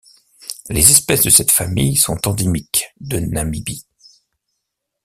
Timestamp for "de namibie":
3.01-3.85